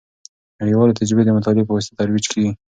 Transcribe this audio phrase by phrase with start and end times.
[0.59, 2.51] نړیوالې تجربې د مطالعې په واسطه ترویج کیږي.